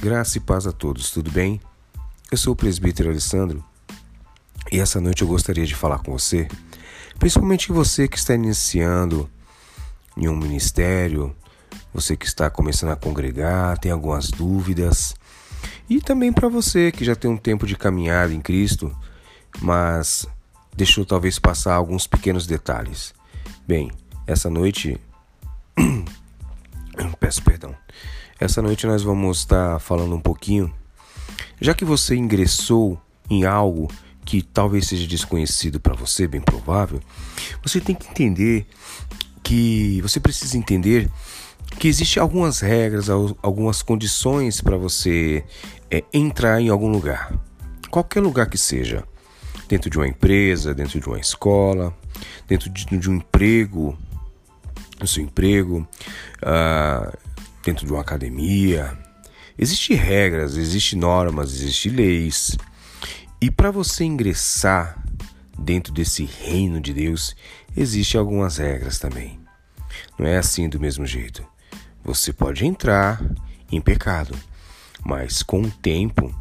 [0.00, 1.60] Graça e paz a todos, tudo bem?
[2.32, 3.62] Eu sou o presbítero Alessandro
[4.72, 6.48] e essa noite eu gostaria de falar com você,
[7.18, 9.28] principalmente você que está iniciando
[10.16, 11.36] em um ministério,
[11.92, 15.14] você que está começando a congregar, tem algumas dúvidas,
[15.86, 18.96] e também para você que já tem um tempo de caminhada em Cristo,
[19.60, 20.26] mas
[20.74, 23.12] deixou talvez passar alguns pequenos detalhes.
[23.68, 23.92] Bem,
[24.26, 24.98] essa noite.
[27.30, 27.76] Peço perdão.
[28.40, 30.74] Essa noite nós vamos estar falando um pouquinho.
[31.60, 33.88] Já que você ingressou em algo
[34.24, 36.98] que talvez seja desconhecido para você, bem provável,
[37.62, 38.66] você tem que entender
[39.44, 41.08] que você precisa entender
[41.78, 45.44] que existem algumas regras, algumas condições para você
[45.88, 47.32] é, entrar em algum lugar,
[47.90, 49.04] qualquer lugar que seja,
[49.68, 51.96] dentro de uma empresa, dentro de uma escola,
[52.48, 53.96] dentro de, de um emprego,
[55.00, 55.86] no seu emprego,
[56.42, 57.18] uh,
[57.64, 58.96] dentro de uma academia.
[59.58, 62.56] Existem regras, existem normas, existem leis.
[63.40, 65.02] E para você ingressar
[65.58, 67.34] dentro desse reino de Deus,
[67.76, 69.40] existem algumas regras também.
[70.18, 71.44] Não é assim do mesmo jeito.
[72.04, 73.22] Você pode entrar
[73.70, 74.34] em pecado,
[75.04, 76.34] mas com o tempo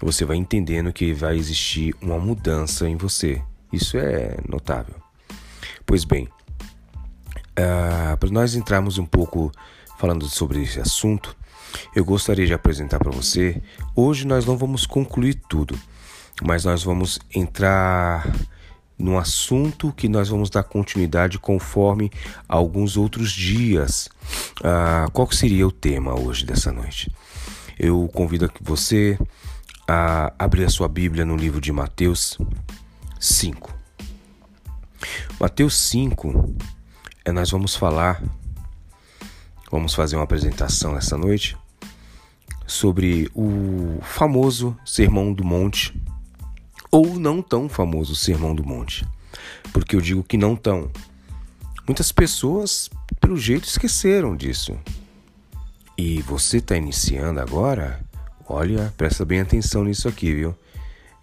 [0.00, 3.42] você vai entendendo que vai existir uma mudança em você.
[3.72, 4.94] Isso é notável.
[5.86, 6.28] Pois bem,
[7.58, 9.52] uh, para nós entrarmos um pouco
[9.98, 11.36] falando sobre esse assunto,
[11.94, 13.60] eu gostaria de apresentar para você.
[13.94, 15.78] Hoje nós não vamos concluir tudo,
[16.42, 18.30] mas nós vamos entrar
[18.98, 22.10] num assunto que nós vamos dar continuidade conforme
[22.48, 24.08] alguns outros dias.
[24.62, 27.10] Ah, qual seria o tema hoje dessa noite?
[27.78, 29.18] Eu convido você
[29.86, 32.38] a abrir a sua Bíblia no livro de Mateus
[33.18, 33.74] 5.
[35.38, 36.73] Mateus 5, é,
[37.32, 38.22] nós vamos falar
[39.74, 41.56] Vamos fazer uma apresentação essa noite
[42.64, 45.92] sobre o famoso Sermão do Monte
[46.92, 49.04] ou não tão famoso Sermão do Monte.
[49.72, 50.92] Porque eu digo que não tão.
[51.88, 52.88] Muitas pessoas,
[53.20, 54.78] pelo jeito, esqueceram disso.
[55.98, 58.00] E você está iniciando agora?
[58.48, 60.54] Olha, presta bem atenção nisso aqui, viu?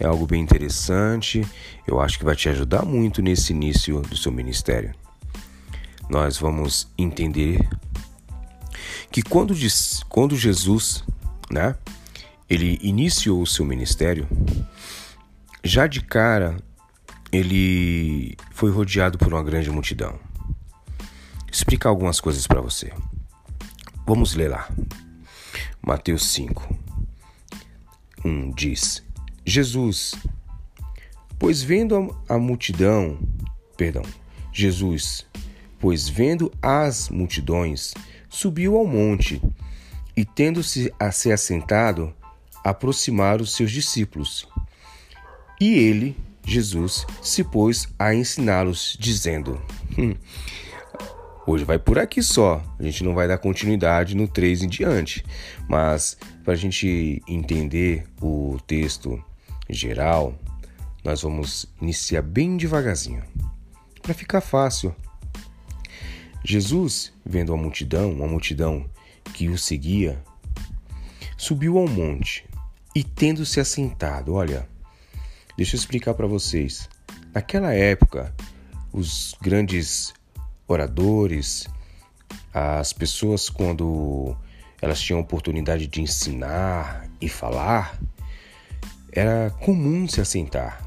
[0.00, 1.46] É algo bem interessante.
[1.86, 4.94] Eu acho que vai te ajudar muito nesse início do seu ministério.
[6.08, 7.68] Nós vamos entender
[9.10, 11.04] que quando, diz, quando Jesus,
[11.50, 11.74] né,
[12.48, 14.26] ele iniciou o seu ministério,
[15.62, 16.56] já de cara
[17.30, 20.18] ele foi rodeado por uma grande multidão.
[21.50, 22.92] Explicar algumas coisas para você.
[24.06, 24.68] Vamos ler lá.
[25.82, 26.76] Mateus 5.
[28.24, 29.04] 1 diz:
[29.44, 30.14] Jesus,
[31.38, 33.18] pois vendo a multidão,
[33.76, 34.02] perdão,
[34.52, 35.26] Jesus,
[35.78, 37.94] pois vendo as multidões,
[38.28, 39.40] subiu ao monte
[40.16, 42.12] e, tendo-se a se assentado,
[42.64, 44.48] aproximaram os seus discípulos.
[45.60, 49.60] E ele, Jesus, se pôs a ensiná-los, dizendo:
[49.96, 50.14] hum,
[51.48, 55.24] Hoje vai por aqui só, a gente não vai dar continuidade no 3 em diante,
[55.66, 59.18] mas para a gente entender o texto
[59.66, 60.34] geral,
[61.02, 63.22] nós vamos iniciar bem devagarzinho,
[64.02, 64.94] para ficar fácil
[66.50, 68.88] Jesus, vendo a multidão, uma multidão
[69.34, 70.18] que o seguia,
[71.36, 72.48] subiu ao monte
[72.96, 74.66] e, tendo-se assentado, olha,
[75.58, 76.88] deixa eu explicar para vocês.
[77.34, 78.34] Naquela época,
[78.90, 80.14] os grandes
[80.66, 81.68] oradores,
[82.54, 84.34] as pessoas, quando
[84.80, 88.00] elas tinham oportunidade de ensinar e falar,
[89.12, 90.82] era comum se assentar.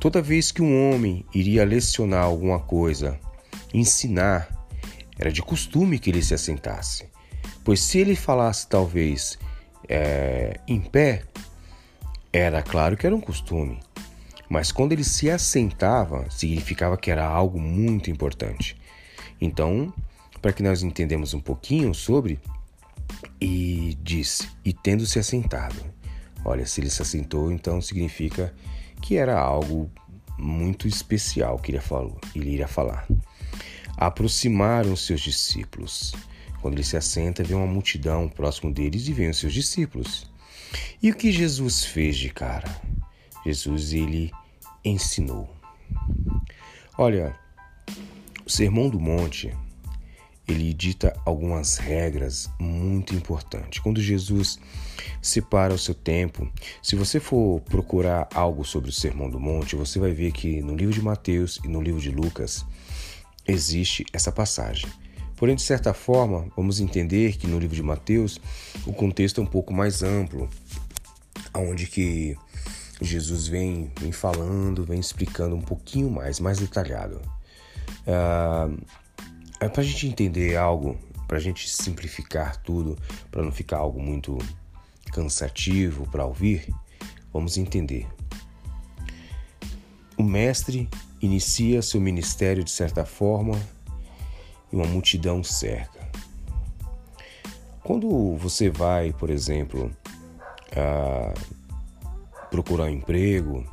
[0.00, 3.16] Toda vez que um homem iria lecionar alguma coisa
[3.72, 4.55] ensinar,
[5.18, 7.06] era de costume que ele se assentasse,
[7.64, 9.38] pois se ele falasse talvez
[9.88, 11.22] é, em pé,
[12.32, 13.80] era claro que era um costume,
[14.48, 18.76] mas quando ele se assentava, significava que era algo muito importante.
[19.40, 19.92] Então,
[20.40, 22.38] para que nós entendemos um pouquinho sobre,
[23.40, 25.76] e disse, e tendo se assentado.
[26.44, 28.54] Olha, se ele se assentou, então significa
[29.02, 29.90] que era algo
[30.38, 33.06] muito especial que ele, falou, ele iria falar
[33.96, 36.12] aproximaram seus discípulos.
[36.60, 40.30] Quando ele se assenta, vê uma multidão próximo deles e vem os seus discípulos.
[41.02, 42.68] E o que Jesus fez de cara?
[43.44, 44.32] Jesus ele
[44.84, 45.48] ensinou.
[46.98, 47.38] Olha,
[48.44, 49.52] o Sermão do Monte
[50.48, 53.80] ele dita algumas regras muito importantes.
[53.80, 54.58] Quando Jesus
[55.20, 56.48] separa o seu tempo,
[56.82, 60.76] se você for procurar algo sobre o Sermão do Monte, você vai ver que no
[60.76, 62.64] livro de Mateus e no livro de Lucas
[63.46, 64.88] existe essa passagem.
[65.36, 68.40] Porém, de certa forma, vamos entender que no livro de Mateus
[68.86, 70.48] o contexto é um pouco mais amplo,
[71.54, 72.36] onde que
[73.00, 77.20] Jesus vem, vem falando, vem explicando um pouquinho mais, mais detalhado.
[78.06, 78.80] Uh,
[79.60, 80.98] é para a gente entender algo,
[81.28, 82.96] para a gente simplificar tudo,
[83.30, 84.38] para não ficar algo muito
[85.12, 86.74] cansativo para ouvir,
[87.32, 88.06] vamos entender.
[90.18, 90.88] O mestre
[91.20, 93.60] inicia seu ministério de certa forma
[94.72, 96.06] e uma multidão cerca.
[97.84, 99.90] Quando você vai, por exemplo,
[102.50, 103.64] procurar um emprego,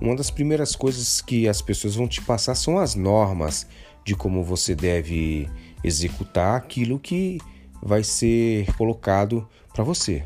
[0.00, 3.66] uma das primeiras coisas que as pessoas vão te passar são as normas
[4.04, 5.48] de como você deve
[5.84, 7.38] executar aquilo que
[7.82, 10.24] vai ser colocado para você.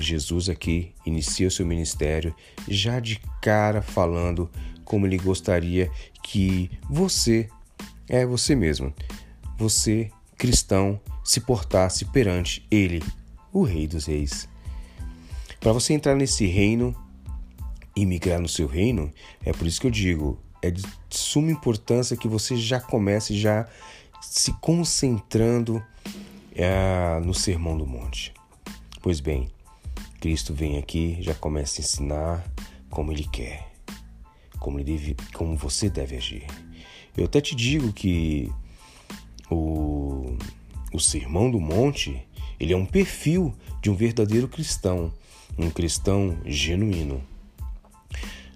[0.00, 2.34] Jesus aqui inicia o seu ministério
[2.68, 4.50] já de cara falando
[4.84, 5.90] como ele gostaria
[6.22, 7.48] que você,
[8.08, 8.92] é você mesmo,
[9.56, 13.02] você cristão, se portasse perante ele,
[13.52, 14.48] o Rei dos Reis.
[15.60, 16.96] Para você entrar nesse reino
[17.94, 19.12] e migrar no seu reino,
[19.44, 23.68] é por isso que eu digo, é de suma importância que você já comece já
[24.20, 25.82] se concentrando
[26.54, 28.32] é, no Sermão do Monte.
[29.00, 29.48] Pois bem,
[30.22, 32.48] Cristo vem aqui, já começa a ensinar
[32.88, 33.72] como Ele quer,
[34.60, 36.46] como, ele deve, como você deve agir.
[37.16, 38.48] Eu até te digo que
[39.50, 40.36] o,
[40.92, 42.24] o Sermão do Monte
[42.60, 45.12] ele é um perfil de um verdadeiro cristão,
[45.58, 47.20] um cristão genuíno.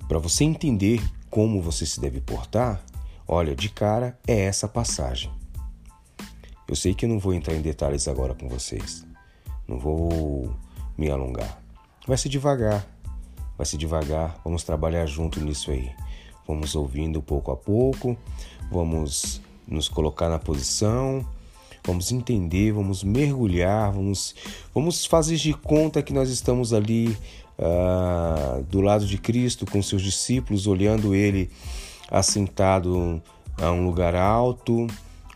[0.06, 2.80] Para você entender como você se deve portar,
[3.26, 5.32] olha, de cara é essa passagem.
[6.68, 9.04] Eu sei que eu não vou entrar em detalhes agora com vocês.
[9.66, 10.54] Não vou
[10.96, 11.60] me alongar.
[12.06, 12.86] Vai ser devagar,
[13.56, 14.40] vai ser devagar.
[14.44, 15.90] Vamos trabalhar junto nisso aí.
[16.46, 18.16] Vamos ouvindo pouco a pouco,
[18.70, 21.26] vamos nos colocar na posição,
[21.84, 24.34] vamos entender, vamos mergulhar, vamos,
[24.72, 27.18] vamos fazer de conta que nós estamos ali
[27.58, 31.50] uh, do lado de Cristo com seus discípulos, olhando Ele
[32.08, 33.20] assentado
[33.60, 34.86] a um lugar alto,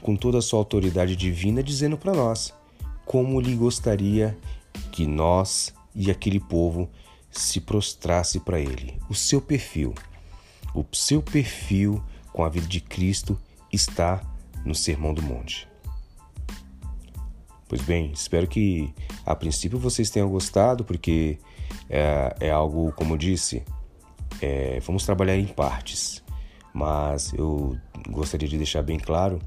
[0.00, 2.54] com toda a sua autoridade divina, dizendo para nós
[3.04, 4.38] como Ele gostaria
[4.92, 6.88] que nós e aquele povo
[7.30, 8.98] se prostrasse para ele.
[9.08, 9.94] O seu perfil,
[10.74, 13.38] o seu perfil com a vida de Cristo
[13.72, 14.20] está
[14.64, 15.68] no Sermão do Monte.
[17.68, 18.92] Pois bem, espero que
[19.24, 21.38] a princípio vocês tenham gostado, porque
[21.88, 23.62] é, é algo, como eu disse,
[24.42, 26.22] é, vamos trabalhar em partes,
[26.74, 27.78] mas eu
[28.08, 29.40] gostaria de deixar bem claro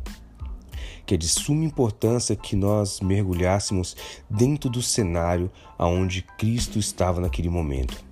[1.06, 3.96] que é de suma importância que nós mergulhássemos
[4.30, 8.04] dentro do cenário aonde Cristo estava naquele momento.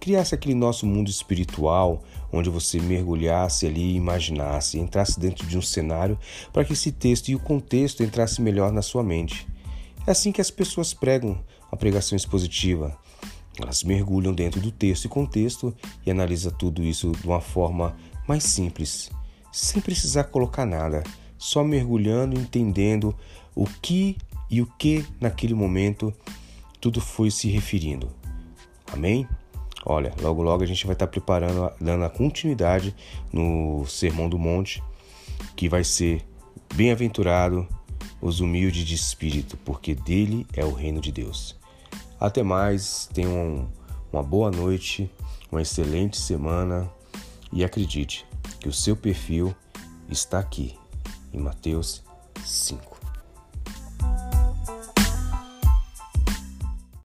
[0.00, 2.02] Criasse aquele nosso mundo espiritual
[2.32, 6.18] onde você mergulhasse ali, imaginasse, entrasse dentro de um cenário
[6.52, 9.46] para que esse texto e o contexto entrasse melhor na sua mente.
[10.06, 11.38] É assim que as pessoas pregam
[11.70, 12.96] a pregação expositiva.
[13.60, 15.72] Elas mergulham dentro do texto e contexto
[16.04, 17.94] e analisam tudo isso de uma forma
[18.26, 19.10] mais simples,
[19.52, 21.04] sem precisar colocar nada,
[21.42, 23.12] só mergulhando, entendendo
[23.52, 24.16] o que
[24.48, 26.14] e o que naquele momento
[26.80, 28.08] tudo foi se referindo.
[28.92, 29.26] Amém?
[29.84, 32.94] Olha, logo logo a gente vai estar preparando, dando a continuidade
[33.32, 34.80] no Sermão do Monte,
[35.56, 36.24] que vai ser
[36.76, 37.66] bem-aventurado
[38.20, 41.56] os humildes de espírito, porque dele é o reino de Deus.
[42.20, 43.68] Até mais, tenham
[44.12, 45.10] uma boa noite,
[45.50, 46.88] uma excelente semana
[47.52, 48.24] e acredite
[48.60, 49.52] que o seu perfil
[50.08, 50.80] está aqui
[51.32, 52.02] em Mateus
[52.44, 52.91] 5.